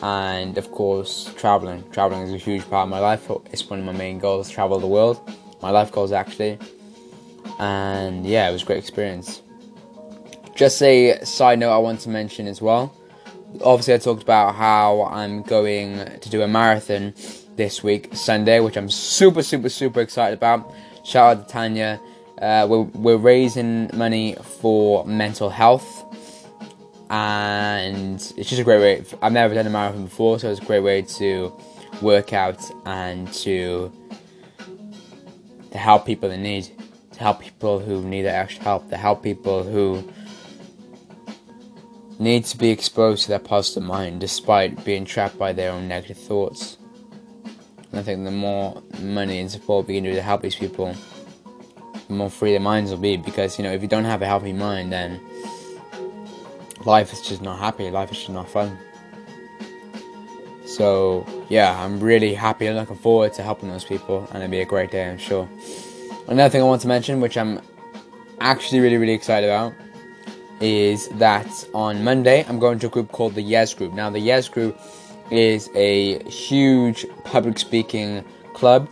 and 0.02 0.58
of 0.58 0.72
course, 0.72 1.34
traveling. 1.36 1.84
Traveling 1.92 2.22
is 2.22 2.34
a 2.34 2.38
huge 2.38 2.68
part 2.70 2.84
of 2.84 2.90
my 2.90 3.00
life. 3.00 3.30
It's 3.52 3.68
one 3.70 3.80
of 3.80 3.86
my 3.86 3.92
main 3.92 4.20
goals 4.20 4.50
travel 4.50 4.80
the 4.80 4.88
world. 4.88 5.20
My 5.62 5.72
life 5.72 5.92
goals, 5.92 6.12
actually. 6.12 6.60
And 7.60 8.26
yeah, 8.26 8.50
it 8.50 8.54
was 8.54 8.62
a 8.62 8.66
great 8.66 8.78
experience. 8.78 9.42
Just 10.56 10.82
a 10.82 11.24
side 11.26 11.60
note 11.60 11.74
I 11.74 11.78
want 11.78 12.00
to 12.02 12.10
mention 12.10 12.48
as 12.48 12.62
well. 12.62 12.94
Obviously, 13.64 13.94
I 13.94 13.98
talked 13.98 14.24
about 14.24 14.56
how 14.56 15.04
I'm 15.04 15.42
going 15.44 16.20
to 16.20 16.30
do 16.30 16.42
a 16.42 16.48
marathon 16.48 17.14
this 17.56 17.84
week, 17.84 18.16
Sunday, 18.16 18.60
which 18.60 18.78
I'm 18.78 18.90
super, 18.90 19.42
super, 19.42 19.70
super 19.70 20.02
excited 20.02 20.38
about. 20.38 20.74
Shout 21.04 21.38
out 21.38 21.48
to 21.48 21.54
Tanya. 21.54 22.00
Uh, 22.42 22.68
we're, 22.70 22.82
we're 22.82 23.18
raising 23.18 23.90
money 23.94 24.36
for 24.60 25.06
mental 25.06 25.50
health 25.50 26.06
and 27.10 28.16
it's 28.38 28.50
just 28.50 28.60
a 28.60 28.64
great 28.64 28.80
way. 28.80 29.06
I've 29.22 29.32
never 29.32 29.54
done 29.54 29.66
a 29.66 29.70
marathon 29.70 30.06
before, 30.06 30.40
so 30.40 30.52
it's 30.52 30.60
a 30.60 30.66
great 30.66 30.82
way 30.82 31.02
to 31.04 31.54
work 32.02 32.34
out 32.34 32.62
and 32.86 33.32
to 33.34 33.92
to 35.72 35.78
help 35.78 36.06
people 36.06 36.32
in 36.32 36.42
need, 36.42 36.70
to 37.12 37.20
help 37.20 37.42
people 37.42 37.80
who 37.80 38.02
need 38.02 38.26
extra 38.26 38.64
help, 38.64 38.90
to 38.90 38.98
help 38.98 39.22
people 39.24 39.64
who 39.64 40.08
need 42.20 42.46
to 42.46 42.58
be 42.58 42.70
exposed 42.70 43.24
to 43.24 43.30
their 43.30 43.40
positive 43.40 43.84
mind 43.84 44.20
despite 44.20 44.84
being 44.84 45.06
trapped 45.06 45.38
by 45.38 45.54
their 45.54 45.72
own 45.72 45.88
negative 45.88 46.18
thoughts. 46.18 46.78
And 47.92 48.00
I 48.00 48.04
think 48.04 48.26
the 48.26 48.32
more 48.32 48.82
money 49.00 49.40
and 49.40 49.50
support 49.50 49.88
we 49.88 49.96
can 49.96 50.04
do 50.04 50.14
to 50.14 50.22
help 50.22 50.42
these 50.42 50.56
people, 50.56 50.96
the 52.08 52.14
more 52.14 52.30
free 52.30 52.52
their 52.52 52.60
minds 52.60 52.92
will 52.92 52.98
be. 52.98 53.18
Because 53.18 53.58
you 53.58 53.64
know, 53.64 53.72
if 53.72 53.82
you 53.82 53.88
don't 53.88 54.06
have 54.06 54.22
a 54.22 54.26
healthy 54.26 54.54
mind, 54.54 54.92
then 54.92 55.22
life 56.86 57.14
is 57.14 57.22
just 57.22 57.42
not 57.42 57.60
happy, 57.60 57.90
life 57.90 58.12
is 58.12 58.18
just 58.18 58.30
not 58.30 58.50
fun. 58.50 58.78
So, 60.66 61.26
yeah, 61.50 61.82
I'm 61.84 62.00
really 62.00 62.34
happy 62.34 62.68
and 62.68 62.78
looking 62.78 62.98
forward 62.98 63.34
to 63.34 63.44
helping 63.44 63.70
those 63.70 63.86
people, 63.86 64.28
and 64.32 64.44
it'll 64.44 64.52
be 64.52 64.60
a 64.60 64.66
great 64.66 64.92
day, 64.92 65.10
I'm 65.10 65.18
sure. 65.18 65.50
Another 66.28 66.50
thing 66.50 66.62
I 66.62 66.66
want 66.66 66.82
to 66.82 66.88
mention, 66.88 67.22
which 67.22 67.38
I'm 67.38 67.62
actually 68.42 68.82
really, 68.82 68.98
really 68.98 69.14
excited 69.14 69.50
about, 69.50 69.74
is 70.60 71.08
that 71.10 71.48
on 71.74 72.04
Monday 72.04 72.46
I'm 72.48 72.60
going 72.60 72.80
to 72.80 72.88
a 72.88 72.90
group 72.90 73.12
called 73.12 73.36
the 73.36 73.42
Yes 73.42 73.74
Group. 73.74 73.94
Now, 73.94 74.10
the 74.10 74.20
Yes 74.20 74.50
Group 74.50 74.80
is 75.30 75.70
a 75.76 76.24
huge 76.30 77.06
public 77.24 77.60
speaking 77.60 78.24
club 78.54 78.88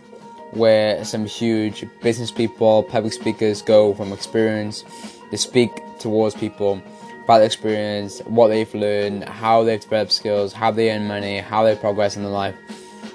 where 0.52 1.04
some 1.04 1.26
huge 1.26 1.84
business 2.02 2.30
people, 2.30 2.82
public 2.84 3.12
speakers 3.12 3.62
go 3.62 3.94
from 3.94 4.12
experience 4.12 4.84
to 5.30 5.36
speak 5.36 5.70
towards 5.98 6.34
people 6.34 6.80
about 7.24 7.38
the 7.38 7.44
experience, 7.44 8.20
what 8.20 8.48
they've 8.48 8.72
learned, 8.74 9.24
how 9.24 9.64
they've 9.64 9.80
developed 9.80 10.12
skills, 10.12 10.52
how 10.52 10.70
they 10.70 10.92
earn 10.92 11.08
money, 11.08 11.38
how 11.38 11.64
they 11.64 11.74
progress 11.74 12.16
in 12.16 12.22
their 12.22 12.30
life, 12.30 12.54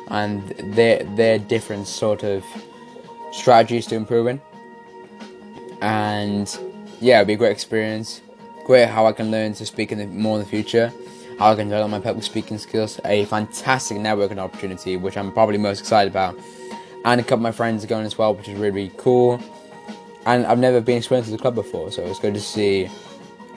and 0.09 0.49
their 0.75 1.03
their 1.15 1.39
different 1.39 1.87
sort 1.87 2.23
of 2.23 2.43
strategies 3.31 3.87
to 3.87 3.95
improving. 3.95 4.41
And 5.81 6.45
yeah, 6.99 7.21
it'll 7.21 7.27
be 7.27 7.33
a 7.33 7.37
great 7.37 7.53
experience. 7.53 8.21
Great 8.71 8.87
how 8.87 9.05
I 9.05 9.11
can 9.11 9.31
learn 9.31 9.53
to 9.55 9.65
speak 9.65 9.91
in 9.91 9.97
the, 9.97 10.07
more 10.07 10.37
in 10.37 10.43
the 10.45 10.49
future. 10.49 10.93
How 11.37 11.51
I 11.51 11.55
can 11.55 11.67
develop 11.67 11.91
my 11.91 11.99
public 11.99 12.23
speaking 12.23 12.57
skills. 12.57 13.01
A 13.03 13.25
fantastic 13.25 13.97
networking 13.97 14.37
opportunity, 14.37 14.95
which 14.95 15.17
I'm 15.17 15.33
probably 15.33 15.57
most 15.57 15.81
excited 15.81 16.09
about. 16.09 16.39
And 17.03 17.19
a 17.19 17.23
couple 17.25 17.39
of 17.39 17.41
my 17.41 17.51
friends 17.51 17.83
are 17.83 17.87
going 17.87 18.05
as 18.05 18.17
well, 18.17 18.33
which 18.33 18.47
is 18.47 18.53
really, 18.53 18.71
really 18.71 18.91
cool. 18.95 19.43
And 20.25 20.45
I've 20.45 20.57
never 20.57 20.79
been 20.79 20.99
exposed 20.99 21.25
to 21.25 21.31
the 21.31 21.37
club 21.37 21.53
before, 21.53 21.91
so 21.91 22.01
it's 22.03 22.17
good 22.17 22.33
to 22.33 22.39
see 22.39 22.85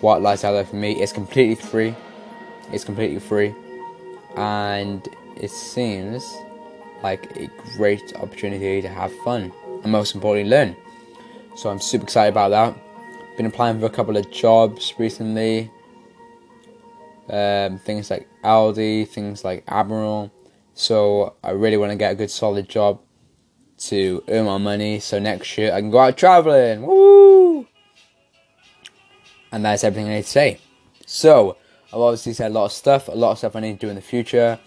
what 0.00 0.21
lies 0.21 0.42
out 0.42 0.50
there 0.50 0.64
for 0.64 0.75
me. 0.75 1.00
It's 1.00 1.12
completely 1.12 1.54
free. 1.54 1.94
It's 2.73 2.83
completely 2.83 3.21
free, 3.21 3.54
and 4.37 5.09
it 5.37 5.52
seems 5.52 6.28
like 7.04 7.37
a 7.37 7.49
great 7.76 8.16
opportunity 8.16 8.83
to 8.83 8.88
have 8.88 9.14
fun 9.18 9.52
and 9.85 9.92
most 9.92 10.16
importantly 10.16 10.50
learn. 10.50 10.75
So 11.54 11.71
I'm 11.71 11.78
super 11.78 12.02
excited 12.02 12.30
about 12.30 12.49
that. 12.49 12.84
Been 13.37 13.47
applying 13.47 13.81
for 13.81 13.87
a 13.87 13.91
couple 13.91 14.17
of 14.17 14.31
jobs 14.31 14.95
recently. 14.99 15.71
Um, 17.29 17.79
things 17.79 18.11
like 18.11 18.29
Aldi, 18.45 19.09
things 19.09 19.45
like 19.45 19.64
Admiral. 19.67 20.31
So 20.75 21.35
I 21.43 21.50
really 21.50 21.76
want 21.76 21.91
to 21.93 21.97
get 21.97 22.12
a 22.12 22.14
good 22.14 22.31
solid 22.31 22.69
job 22.69 23.00
to 23.79 24.23
earn 24.29 24.47
my 24.47 24.59
money. 24.59 25.00
So 25.00 25.19
next 25.19 25.57
year 25.59 25.73
I 25.73 25.81
can 25.81 25.91
go 25.91 25.99
out 25.99 26.17
traveling. 26.17 26.83
Woo! 26.83 27.67
And 29.50 29.64
that's 29.64 29.85
everything 29.85 30.11
I 30.11 30.17
need 30.17 30.25
to 30.25 30.29
say. 30.29 30.61
So, 31.07 31.57
I've 31.93 32.00
obviously 32.00 32.33
said 32.33 32.50
a 32.50 32.55
lot 32.55 32.64
of 32.64 32.73
stuff, 32.73 33.07
a 33.07 33.12
lot 33.12 33.33
of 33.33 33.38
stuff 33.38 33.55
I 33.55 33.61
need 33.61 33.79
to 33.79 33.87
do 33.87 33.88
in 33.88 33.95
the 33.95 34.03
future. 34.03 34.59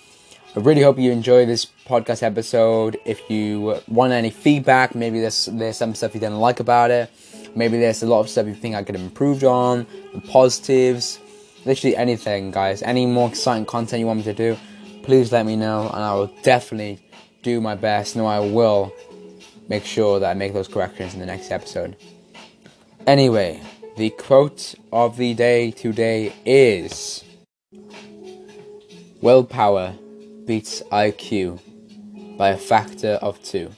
I 0.55 0.59
really 0.59 0.81
hope 0.81 0.97
you 0.97 1.11
enjoy 1.11 1.45
this 1.45 1.67
podcast 1.85 2.23
episode. 2.23 2.97
If 3.05 3.29
you 3.29 3.81
want 3.87 4.13
any 4.13 4.29
feedback, 4.29 4.95
maybe 4.95 5.19
there's 5.19 5.47
there's 5.51 5.77
some 5.77 5.93
stuff 5.93 6.13
you 6.13 6.19
didn't 6.19 6.39
like 6.39 6.59
about 6.59 6.89
it. 6.89 7.11
Maybe 7.55 7.77
there's 7.77 8.03
a 8.03 8.07
lot 8.07 8.19
of 8.19 8.29
stuff 8.29 8.47
you 8.47 8.53
think 8.53 8.75
I 8.75 8.83
could 8.83 8.95
have 8.95 9.03
improved 9.03 9.43
on, 9.43 9.87
the 10.13 10.21
positives, 10.21 11.19
literally 11.65 11.95
anything, 11.95 12.51
guys. 12.51 12.81
Any 12.81 13.05
more 13.05 13.29
exciting 13.29 13.65
content 13.65 13.99
you 13.99 14.07
want 14.07 14.19
me 14.19 14.23
to 14.25 14.33
do, 14.33 14.57
please 15.03 15.31
let 15.31 15.45
me 15.45 15.55
know, 15.55 15.89
and 15.93 16.03
I 16.03 16.13
will 16.13 16.31
definitely 16.43 16.99
do 17.43 17.61
my 17.61 17.75
best. 17.75 18.15
No, 18.15 18.25
I 18.25 18.39
will 18.39 18.93
make 19.67 19.85
sure 19.85 20.19
that 20.19 20.29
I 20.29 20.33
make 20.33 20.53
those 20.53 20.67
corrections 20.67 21.13
in 21.13 21.19
the 21.19 21.25
next 21.25 21.51
episode. 21.51 21.95
Anyway, 23.05 23.61
the 23.95 24.09
quote 24.11 24.75
of 24.91 25.17
the 25.17 25.33
day 25.33 25.71
today 25.71 26.33
is 26.45 27.23
Willpower 29.21 29.95
beats 30.45 30.81
IQ 30.91 31.59
by 32.37 32.49
a 32.49 32.57
factor 32.57 33.13
of 33.21 33.41
two. 33.43 33.71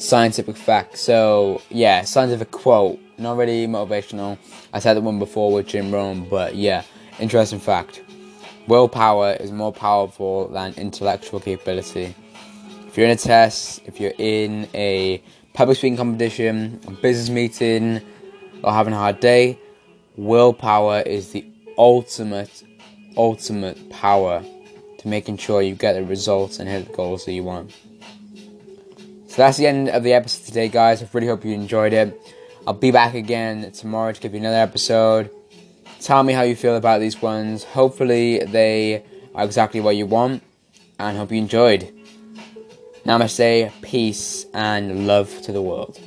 Scientific 0.00 0.56
fact. 0.56 0.98
So, 0.98 1.62
yeah, 1.70 2.02
scientific 2.02 2.50
quote. 2.50 2.98
Not 3.18 3.36
really 3.36 3.66
motivational. 3.66 4.38
I 4.72 4.78
said 4.78 4.94
that 4.94 5.02
one 5.02 5.18
before 5.18 5.52
with 5.52 5.66
Jim 5.66 5.92
Rohn, 5.92 6.28
but 6.28 6.54
yeah, 6.54 6.82
interesting 7.18 7.60
fact. 7.60 8.02
Willpower 8.66 9.32
is 9.32 9.52
more 9.52 9.72
powerful 9.72 10.48
than 10.48 10.74
intellectual 10.74 11.40
capability. 11.40 12.14
If 12.86 12.96
you're 12.96 13.06
in 13.06 13.12
a 13.12 13.16
test, 13.16 13.82
if 13.86 14.00
you're 14.00 14.14
in 14.18 14.68
a 14.74 15.22
public 15.52 15.76
speaking 15.76 15.96
competition, 15.96 16.80
a 16.86 16.92
business 16.92 17.28
meeting, 17.28 18.00
or 18.64 18.72
having 18.72 18.92
a 18.94 18.96
hard 18.96 19.20
day, 19.20 19.58
willpower 20.16 21.00
is 21.02 21.32
the 21.32 21.44
ultimate, 21.76 22.64
ultimate 23.16 23.90
power 23.90 24.42
to 24.98 25.08
making 25.08 25.36
sure 25.36 25.62
you 25.62 25.74
get 25.74 25.94
the 25.94 26.04
results 26.04 26.58
and 26.58 26.68
hit 26.68 26.88
the 26.88 26.92
goals 26.94 27.24
that 27.24 27.32
you 27.32 27.42
want. 27.42 27.74
So 29.30 29.36
that's 29.36 29.58
the 29.58 29.68
end 29.68 29.88
of 29.90 30.02
the 30.02 30.12
episode 30.12 30.44
today, 30.44 30.66
guys. 30.66 31.04
I 31.04 31.08
really 31.12 31.28
hope 31.28 31.44
you 31.44 31.52
enjoyed 31.52 31.92
it. 31.92 32.20
I'll 32.66 32.74
be 32.74 32.90
back 32.90 33.14
again 33.14 33.70
tomorrow 33.70 34.10
to 34.10 34.20
give 34.20 34.34
you 34.34 34.40
another 34.40 34.56
episode. 34.56 35.30
Tell 36.00 36.24
me 36.24 36.32
how 36.32 36.42
you 36.42 36.56
feel 36.56 36.74
about 36.74 36.98
these 36.98 37.22
ones. 37.22 37.62
Hopefully, 37.62 38.40
they 38.40 39.04
are 39.36 39.44
exactly 39.44 39.80
what 39.80 39.94
you 39.94 40.06
want, 40.06 40.42
and 40.98 41.16
hope 41.16 41.30
you 41.30 41.38
enjoyed. 41.38 41.94
Namaste, 43.04 43.70
peace, 43.82 44.46
and 44.52 45.06
love 45.06 45.40
to 45.42 45.52
the 45.52 45.62
world. 45.62 46.00